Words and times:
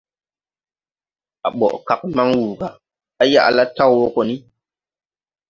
A 1.47 1.49
boʼ 1.57 1.75
kag 1.87 2.01
man 2.15 2.29
wuu 2.37 2.53
ga, 2.59 2.67
à 3.21 3.23
yaʼ 3.33 3.47
la 3.55 3.63
taw 3.77 3.91
wo 3.99 4.05
go 4.13 4.21
ni. 4.29 4.35